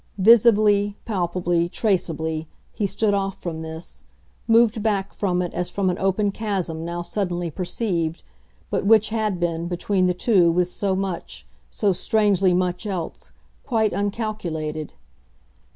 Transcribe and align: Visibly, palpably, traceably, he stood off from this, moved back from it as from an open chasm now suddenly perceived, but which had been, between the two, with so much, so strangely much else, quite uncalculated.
Visibly, 0.17 0.95
palpably, 1.05 1.69
traceably, 1.69 2.47
he 2.73 2.87
stood 2.87 3.13
off 3.13 3.39
from 3.39 3.61
this, 3.61 4.01
moved 4.47 4.81
back 4.81 5.13
from 5.13 5.43
it 5.43 5.53
as 5.53 5.69
from 5.69 5.91
an 5.91 5.99
open 5.99 6.31
chasm 6.31 6.83
now 6.83 7.03
suddenly 7.03 7.51
perceived, 7.51 8.23
but 8.71 8.83
which 8.83 9.09
had 9.09 9.39
been, 9.39 9.67
between 9.67 10.07
the 10.07 10.15
two, 10.15 10.51
with 10.51 10.71
so 10.71 10.95
much, 10.95 11.45
so 11.69 11.93
strangely 11.93 12.51
much 12.51 12.87
else, 12.87 13.29
quite 13.63 13.93
uncalculated. 13.93 14.93